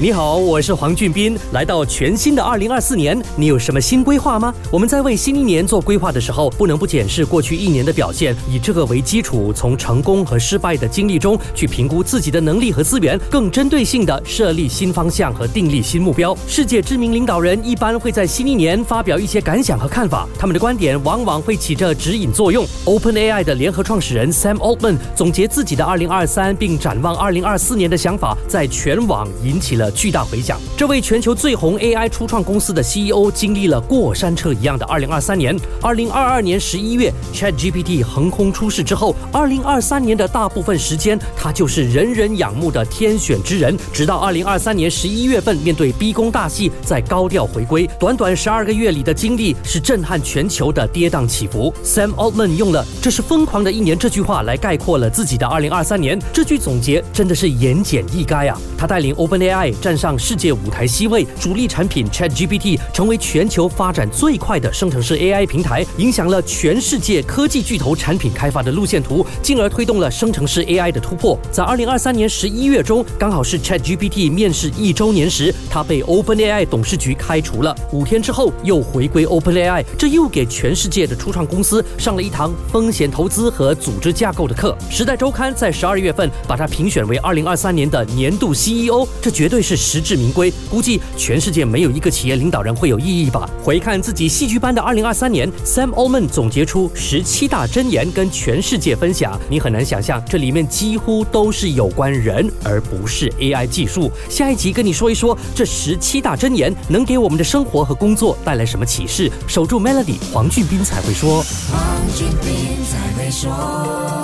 [0.00, 1.36] 你好，我是黄俊斌。
[1.50, 4.54] 来到全新的二零二四年，你有什么新规划吗？
[4.70, 16.32] 我们在为新一年做规划的时候，不能不检视过去一年的表现，以这个为基础，从成功和失败的经历中去评估自己的能力和资源，更针对性的设立新方向和定立新目标。
[16.46, 22.64] 世界知名领导人一般会在新一年发表一些感想和看法，他们的观点往往会起着指引作用。
[22.84, 29.87] OpenAI 的联合创始人 Sam Altman 总结自己的二零二三，并展望二零二四年的想法，在全网引起了。
[29.90, 30.60] 巨大回响。
[30.76, 35.58] 这位全球最红 AI 初创公司的 CEO 经历了过山车一样的2023年。
[35.82, 43.76] 2022年11月，ChatGPT 横空出世之后，2023年的大部分时间，他就是人人仰慕的天选之人。
[43.92, 47.88] 直到2023年11月份，面对逼宫大戏，在高调回归。
[47.98, 51.72] 短短十二个月里的经历，是震撼全球的跌宕起伏。
[51.84, 56.18] Sam Altman 用了“这是疯狂的一年”这句话来概括了自己的2023年。
[56.32, 58.60] 这句总结真的是言简意赅啊！
[58.76, 59.74] 他带领 OpenAI。
[59.78, 71.38] 站上世界舞台 C 位，主力产品 ChatGPT 成为全球发展最快的生成式 AI 平台，影响了全世界科技巨头产品开发的路线图，进而推动了生成式 AI 的突破。
[71.52, 77.74] 在二零二三年十一月中，刚好是 ChatGPT 面世一周年时，他被 OpenAI 董事局开除了。
[77.92, 84.76] 五天之后又回归 OpenAI，这又给全世界的初创公司上了一堂风险投资和组织架构的课。
[84.90, 89.67] 时代周刊在十二月份把他评选为二零二三年的年度 CEO，这绝对是。
[89.68, 93.46] 是实至名归，估计全世界没有一个企业领导人会有异议吧。
[93.62, 99.38] 回看自己戏剧般的二零二三年，Sam Altman 总结出十七大箴言跟全世界分享。
[99.50, 104.10] 你很难想象，这里面几乎都是有关人，而不是 AI 技术。
[104.30, 109.30] 下一集跟你说一说这十七大箴言能给我们的生活和工作带来什么启示。
[109.46, 111.44] 守住 Melody，黄俊斌才会说。
[111.70, 114.17] 黄俊斌才会说。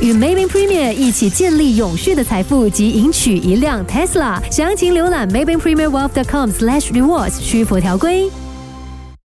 [0.00, 8.30] 与 Maybank Premier 一起建立永续的财富及赢取一辆 Tesla，详情浏览 Maybank Premier Wealth.com/rewards，需符条规。